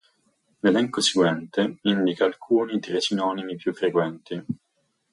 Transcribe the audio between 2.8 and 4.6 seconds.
i sinonimi più frequenti.